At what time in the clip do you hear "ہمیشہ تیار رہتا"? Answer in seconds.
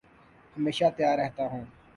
0.55-1.43